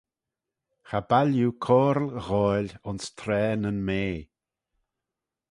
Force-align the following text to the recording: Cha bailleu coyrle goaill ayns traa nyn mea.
Cha 0.87 0.99
bailleu 1.09 1.51
coyrle 1.65 2.17
goaill 2.25 2.69
ayns 2.87 3.05
traa 3.17 3.53
nyn 3.61 3.79
mea. 3.87 4.17